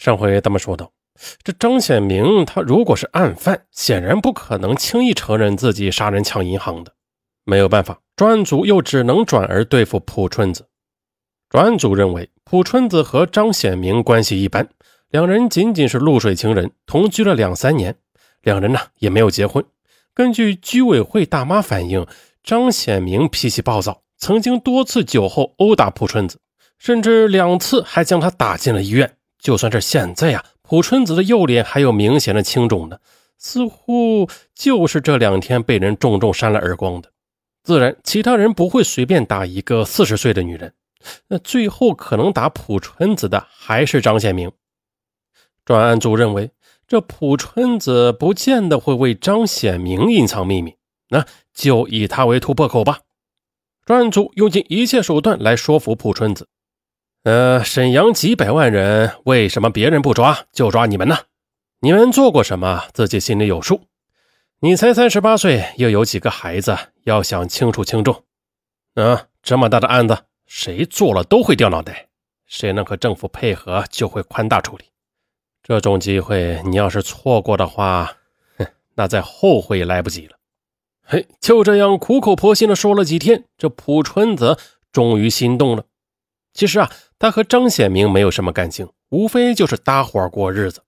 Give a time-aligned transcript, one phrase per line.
[0.00, 0.90] 上回咱们说到，
[1.42, 6.94] 这张显明他如果是案犯，显然不可能轻易承认自己杀人抢银行的。
[7.44, 10.66] 没有办法，专案组又只能转而对付朴春子。
[11.50, 14.66] 专案组认为，朴春子和张显明关系一般，
[15.10, 17.94] 两人仅仅是露水情人，同居了两三年，
[18.40, 19.62] 两人呢也没有结婚。
[20.14, 22.06] 根据居委会大妈反映，
[22.42, 26.40] 张显明脾气暴躁，曾经多次酒后殴打朴春子，
[26.78, 29.18] 甚至两次还将她打进了医院。
[29.40, 32.98] 就算是现在呀，蒲春子的右脸还有明显的青肿呢，
[33.38, 37.10] 似乎就是这两天被人重重扇了耳光的。
[37.62, 40.74] 自然，其他人不会随便打一个四十岁的女人。
[41.28, 44.52] 那最后可能打蒲春子的还是张显明。
[45.64, 46.50] 专案组认为，
[46.86, 50.76] 这蒲春子不见得会为张显明隐藏秘密，
[51.08, 53.00] 那就以他为突破口吧。
[53.86, 56.48] 专案组用尽一切手段来说服蒲春子。
[57.22, 61.18] 呃，沈阳几百万人，为什么别人不抓就抓你们呢？
[61.80, 63.82] 你们做过什么，自己心里有数。
[64.60, 68.24] 你才三十八岁，又有几个孩子，要想清楚轻重。
[68.94, 72.08] 啊，这么大的案子，谁做了都会掉脑袋。
[72.46, 74.84] 谁能和政府配合，就会宽大处理。
[75.62, 78.16] 这种机会，你要是错过的话，
[78.56, 80.38] 哼，那再后悔也来不及了。
[81.04, 84.56] 嘿，就这样苦口婆心的说了几天，这蒲春子
[84.90, 85.84] 终于心动了。
[86.52, 90.82] 其实啊，他和张显明没有什么感情，无非就是搭伙过日子。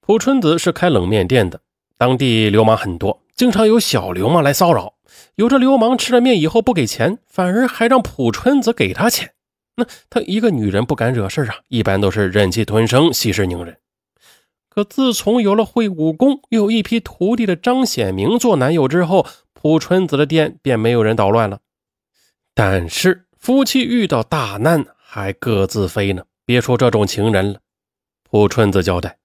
[0.00, 1.60] 蒲春子是开冷面店的。
[1.96, 4.94] 当地流氓很多，经常有小流氓来骚扰。
[5.36, 9.34] 有这流氓吃了面以后不给钱，反而还让蒲春子给他钱。
[9.76, 13.78] 那他一个女人不敢惹事啊，一般都是忍气吞声，息事宁人。
[14.68, 21.60] 可自从有了会武功又有一批徒弟的张显明做男友之后，蒲春子的店便没有人捣乱了。
[22.52, 27.58] 但是夫妻遇到大难还各自飞呢，别说这种情人了。
[28.22, 29.18] 蒲春子交代。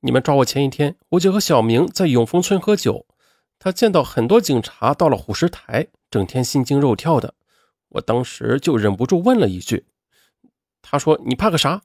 [0.00, 3.06] 你们抓我前一天，我就和小明在永丰村喝酒。
[3.58, 7.32] 他见到很多警察到了虎石台，整天心惊肉跳的。
[7.88, 9.86] 我当时就忍不住问了一句
[10.82, 11.80] ：“他说你怕个啥？”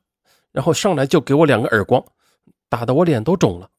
[0.52, 2.04] 然后上来就给我两个耳光，
[2.68, 3.70] 打得我脸都肿了。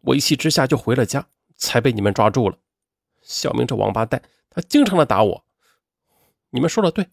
[0.00, 1.26] 我一气之下就回了家，
[1.58, 2.56] 才被你们抓住了。
[3.20, 5.44] 小明这王八蛋，他经常的打我。
[6.48, 7.06] 你们说的对，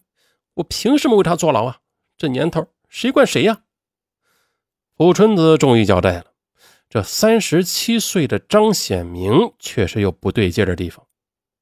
[0.58, 1.78] 我凭什么为他坐牢啊？
[2.16, 3.62] 这年头谁管谁呀？
[4.96, 6.26] 蒲春子终于交代了。
[6.88, 11.06] 这三十七岁的张显明确实有不对劲的地方。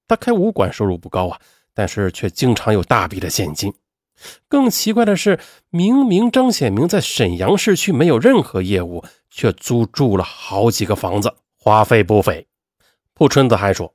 [0.08, 1.38] 他开武馆收入不高啊，
[1.74, 3.74] 但是却经常有大笔的现金。
[4.48, 12.46] 更奇怪的是，明明张显明在沈阳市区没有任何业务，却租住了好几个房子，花费不菲。
[13.12, 13.94] 蒲春子还说，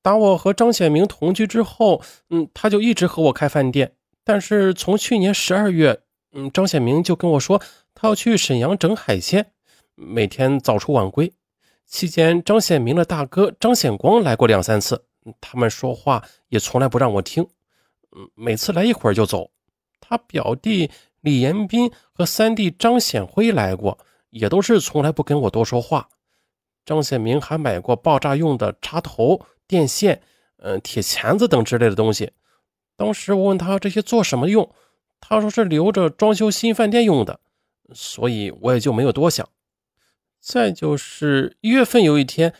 [0.00, 3.96] 打我和张显明同居之后，嗯，他就一直和我开饭店。
[4.32, 7.60] 但是从去年十二月，嗯，张显明就跟我说，
[7.96, 9.50] 他要去沈阳整海鲜。
[9.96, 11.32] 每天早出晚归，
[11.84, 15.04] 期间张显明的大哥张显光来过两三次，
[15.40, 17.42] 他们说话也从来不让我听，
[18.12, 19.50] 嗯，每次来一会儿就走。
[20.00, 20.88] 他表弟
[21.22, 23.98] 李延斌和三弟张显辉来过，
[24.30, 26.08] 也都是从来不跟我多说话。
[26.84, 30.22] 张显明还买过爆炸用的插头、电线、
[30.58, 32.30] 嗯，铁钳子等之类的东西。
[33.00, 34.70] 当时我问他这些做什么用，
[35.20, 37.40] 他说是留着装修新饭店用的，
[37.94, 39.48] 所以我也就没有多想。
[40.38, 42.52] 再就是一月份有一天，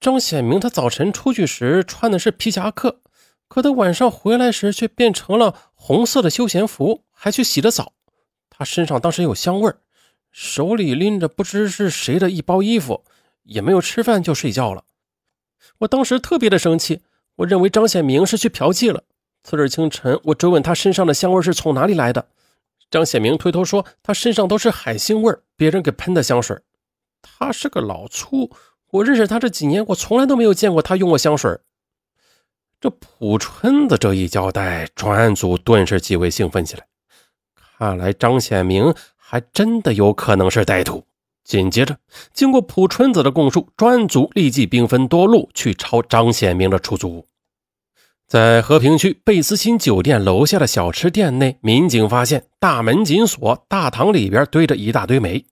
[0.00, 3.02] 张显明他早晨出去时穿的是皮夹克，
[3.46, 7.92] 可他晚上回来时却变成了红色的休闲服，还去洗了澡。
[8.48, 9.80] 他身上当时有香味儿，
[10.30, 13.04] 手里拎着不知是谁的一包衣服，
[13.42, 14.84] 也没有吃饭就睡觉了。
[15.80, 17.02] 我当时特别的生气，
[17.36, 19.04] 我认为张显明是去嫖妓了。
[19.44, 22.26] 次日清晨，我追问他身上的香味是从哪里来的，
[22.90, 26.58] 张显明推脱说他身上都是海腥味别人给喷的香水。
[27.20, 28.50] 他是个老粗，
[28.90, 31.58] 我认识他这几年，我从来都没有见过他用过香水。
[32.80, 36.86] 这蒲春子这一交代，专案组顿时极为兴奋起来。
[37.78, 41.04] 看来张显明还真的有可能是歹徒。
[41.44, 41.98] 紧接着，
[42.32, 47.28] 经过蒲春子的供述，专案组立即兵分多路去抄张显明的出租屋。
[48.34, 55.44] 在和平区贝斯新酒店楼下的小吃店内，民警发现大门紧锁，大堂里边堆着一大堆煤。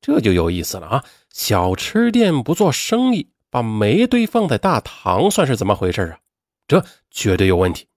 [0.00, 1.04] 这就有意思了啊！
[1.34, 6.16] 小吃店不做生意，把煤堆放在大堂，算是怎么回事啊？
[6.66, 7.88] 这绝对有问题。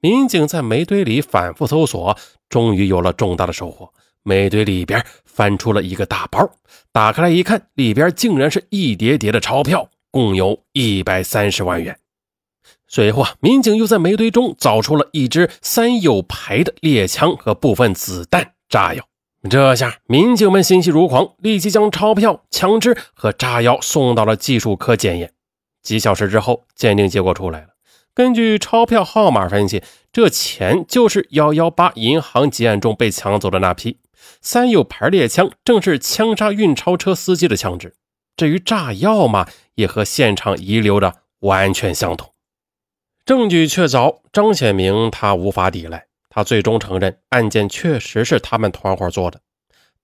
[0.00, 2.14] 民警在煤堆里反复搜索，
[2.50, 3.90] 终于有了重大的收获。
[4.22, 6.46] 煤堆里边翻出了一个大包，
[6.92, 11.98] 打开来一看，里边竟然是一叠叠的钞票，共有一百三十万元。
[12.88, 19.04] 随后啊，民警又在煤堆中找出了一支三友牌的猎枪和部分子弹、炸药。
[19.48, 25.32] 这下民警们欣喜如狂，立即将钞票、枪支和炸药送到了技术科检验。
[25.82, 27.68] 几小时之后，鉴定结果出来了。
[28.14, 29.82] 根据钞票号码分析，
[30.12, 33.98] 这钱就是幺幺八银行劫案中被抢走的那批。
[34.40, 37.94] 三有牌猎枪正是枪杀运钞车司机的枪支。
[38.36, 42.32] 至于炸药嘛，也和现场遗留的完全相同。
[43.26, 46.06] 证据确凿，张显明他无法抵赖。
[46.30, 49.40] 他最终承认，案件确实是他们团伙做的。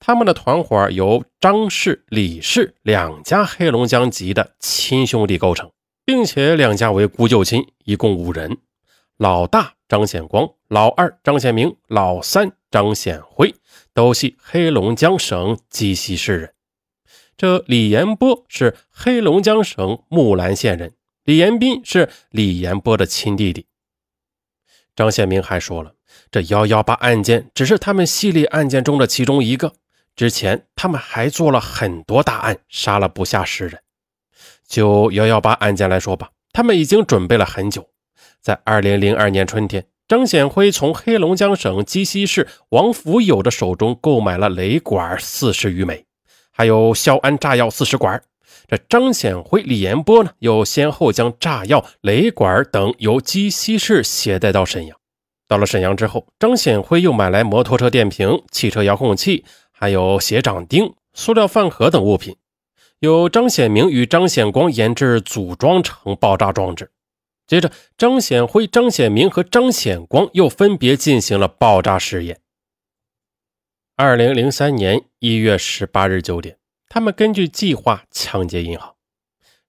[0.01, 5.71] 他们的团伙由张氏、李氏两家黑龙江籍的亲兄弟构成，
[6.05, 8.59] 并且两家为姑舅亲，一共五人。
[9.19, 13.55] 老大张显光，老二张显明，老三张显辉，
[13.95, 16.53] 都系黑龙江省鸡西市人。
[17.37, 23.67] 这李延波是黑龙江省木兰县人，李延斌是李延波的亲弟弟。
[24.97, 25.95] 张显明还说了。
[26.31, 29.73] 这幺幺八案件只是他们系列案件中的其中一个，
[30.15, 33.81] 之前他们还做了很多大案，杀了不下十人。
[34.67, 37.89] 就幺幺八案件来说吧，他们已经准备了很久。
[38.41, 46.05] 在二零零二年春天，张显辉从黑龙江省鸡西市王福友的手中购买了雷管四十余枚，
[46.51, 48.23] 还有硝铵炸药四十管。
[48.73, 54.99] 这张显辉、李延波呢，又先后将炸药、雷管等由鸡西市携带到沈阳。
[55.47, 62.35] 到了沈阳之后，张显辉又买来摩托车电瓶、汽车遥控器，还有鞋掌钉、塑料饭盒等物品，
[63.01, 66.91] 由张显明与张显光研制组装成爆炸装置。
[67.47, 72.41] 接着，张显辉、张显明和张显光又分别进行了爆炸试验。
[73.97, 76.57] 二零零三年一月十八日九点，
[76.95, 78.97] 他们根据计划抢劫银行。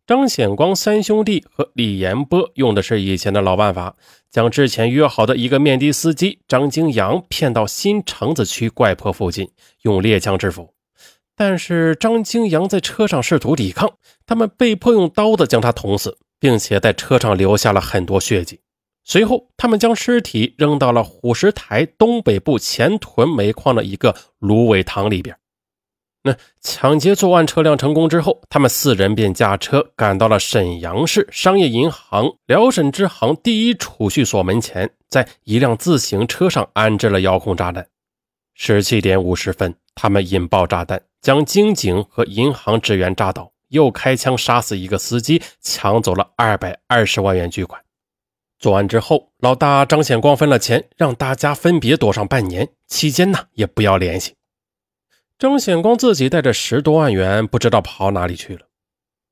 [0.05, 3.95] 张显光三兄弟和李延波用的是以前的老办法，
[4.29, 9.49] 将之前约好的一个面的司机张京阳骗到新城子区怪坡附近，
[9.83, 10.73] 用猎枪制服。
[11.33, 13.93] 但是张京阳在车上试图抵抗，
[14.25, 18.59] 他们被迫用刀子将他捅死，并且在车上留下了很多血迹。
[19.05, 25.37] 随后，他们将尸体扔到了虎石台东北部前屯煤矿的一个芦苇塘里边。
[26.25, 37.85] 那抢劫作案车辆成功之后，他们四人便驾车赶到了沈阳市商业银行辽沈支行第一储蓄所门前，在一辆自行车上安置了遥控炸弹。
[38.53, 47.81] 十七点五十分，他们引爆炸弹，将经警和银行职员炸倒，又开枪杀死一个司机，抢走了二百二十万元巨款。
[48.59, 54.35] 作案之后，老大张显光分了钱，让大家分别躲上半年，期间呢也不要联系。
[55.39, 58.61] 张显光自己带着十多万元，不知道跑哪里去了。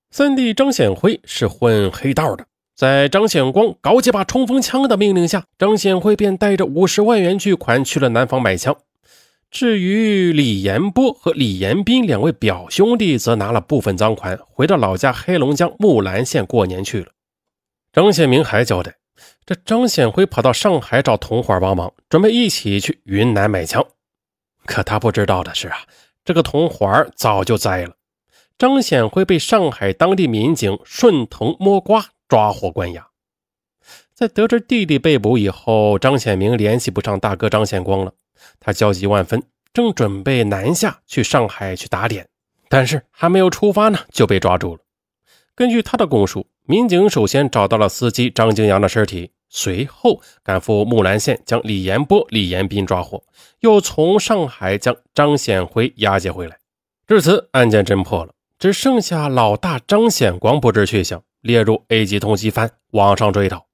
[0.10, 2.46] 三弟张显辉是混黑道的，
[2.76, 8.76] 在张显光搞几把冲锋枪的命令下，张显辉便带着五十万元巨款去了南方买枪。
[9.50, 17.08] 至于李延波和李延斌两位表兄弟，则拿了部分赃款，回到老家黑龙江木兰县过年去了。
[17.94, 18.96] 张显明还交代，
[19.46, 23.86] 这张显辉跑到上海找同伙帮忙，准备一起去云南买枪。
[24.72, 25.80] 可他不知道的是啊，
[26.24, 27.96] 这个同伙早就栽了。
[28.58, 33.06] 张显辉被上海当地民警顺藤摸瓜抓获关押。
[34.14, 38.14] 在得知弟弟被捕以后，张显明联系不上大哥张显光了，
[38.62, 42.30] 他焦急万分，正准备南下去上海去打点，
[42.70, 44.82] 但是还没有出发呢，就被抓住了。
[45.54, 49.32] 根据他的供述，民警首先找到了司机张金阳的尸体。
[49.54, 53.22] 随后赶赴木兰县，将李延波、李延斌抓获，
[53.60, 56.58] 又从上海将张显辉押解回来。
[57.06, 63.68] 至此，案件侦破了，只剩下老大张显光不知去向，列入 A 级通缉犯，网上追讨。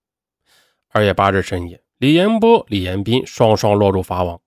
[0.89, 4.41] 二月八日深夜，李延波、李延斌双双落入法网。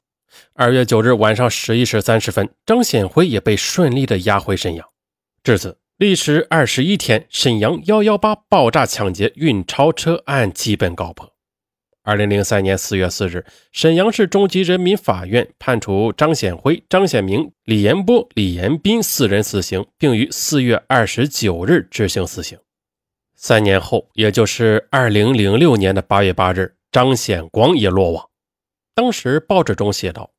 [0.55, 4.85] 二月九日晚上十一时三十分，张显辉也被顺利的押回沈阳。
[5.45, 5.79] 至此。
[6.01, 11.31] 历时二十一天，沈阳幺幺八爆炸抢劫运钞车案基本告破。
[12.03, 22.59] 二零零三年四月四日，沈阳市中级人民法院判处张显辉、张显明、李延波、李延斌四人死刑，并于四月二十九日执行死刑。
[23.37, 28.27] 三年后，也就是二零零六年的八月八日，张显光也落网。
[28.95, 30.31] 当时报纸中写道。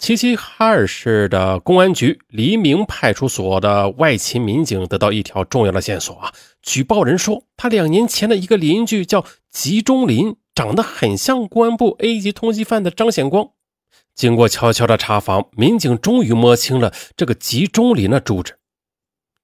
[0.00, 6.32] 齐齐哈尔市的公安局黎明派出所的外勤民警得到一条重要的线索啊！
[6.62, 13.50] 举报人说，他两年前的一个邻居叫吉中林，长得很像公安部 A 级通缉犯的张显光。
[14.14, 18.56] 经过悄悄的查访，民警终于摸清了这个吉中林的住址。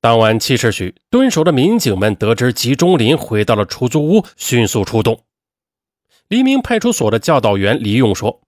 [0.01, 5.21] 当晚七时许，蹲守的民警们得知吉中林回到了出租屋，迅速出动。
[6.29, 8.41] 黎明派出所的教导员李勇说。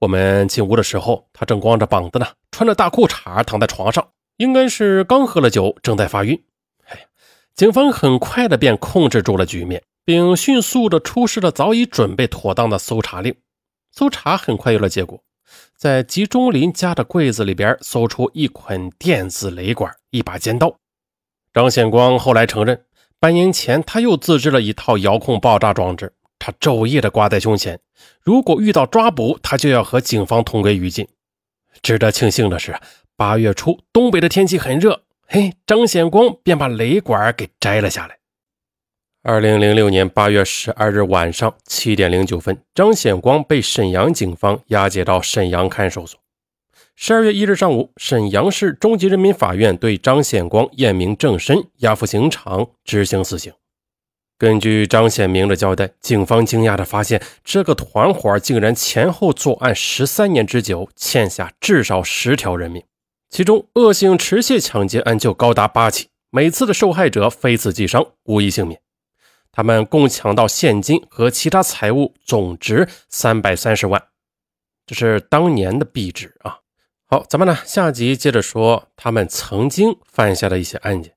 [0.00, 6.42] 我们进屋的时候，他正光着膀子呢，穿着大裤衩躺在床上，应该是刚喝了酒，正在发晕。
[6.86, 7.02] 哎呀，
[7.54, 13.34] 警方很快的便控制住了局面，并迅速的出示了早已准备妥当的搜查令。
[13.92, 15.22] 搜查很快有了结果，
[15.76, 20.74] 在吉中林家的柜子里边搜出一捆电子雷管、一把尖刀。
[21.52, 22.86] 张显光后来承认，
[23.18, 26.10] 半年前他又自制了一套遥控爆炸装置。
[26.40, 27.78] 他昼夜的挂在胸前，
[28.20, 31.06] 如果遇到抓捕，他就要和警方同归于尽。
[31.82, 32.76] 值得庆幸的是，
[33.14, 38.16] 八月初东北的天气很热，嘿，张显光便把雷管给摘了下来。
[39.22, 46.18] 二零零六年八月十二日晚上七点零九分，张显光被沈阳警方押解到沈阳看守所。
[46.96, 53.52] 十二月一日上午，沈阳市中级人民法院对张显光验明正身，押赴刑场执行死刑。
[54.40, 62.82] 根据张显明的交代，警方惊讶地发现，这个团伙竟然前后作案十三年之久，欠下至少十条人命。
[63.28, 68.80] 其中，恶性持械抢劫案就高达八起，每次的受害者非死即伤，无一幸免。
[69.52, 74.02] 他们共抢到现金和其他财物，总值三百三十万，
[74.86, 76.60] 这是当年的币值啊！
[77.04, 81.12] 好，咱们呢下集接着说他们曾经犯下的一些案件。